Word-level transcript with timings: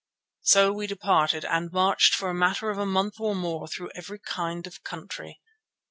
So 0.41 0.73
we 0.73 0.87
departed 0.87 1.45
and 1.45 1.71
marched 1.71 2.15
for 2.15 2.29
the 2.29 2.33
matter 2.33 2.71
of 2.71 2.79
a 2.79 2.87
month 2.87 3.19
or 3.19 3.35
more 3.35 3.67
through 3.67 3.91
every 3.93 4.17
kind 4.17 4.65
of 4.65 4.83
country. 4.83 5.39